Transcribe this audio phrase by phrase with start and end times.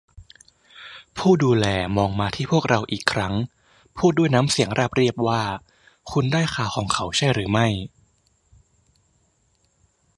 [1.17, 1.65] ผู้ดูแล
[1.97, 3.33] มองมาที่พวกเราอีกครั้ง
[3.97, 5.43] พูดด้วยน้ำเสียงราบเรียบว่า
[6.11, 7.67] คุณได้ข่าวของเขาใช่หรือไม่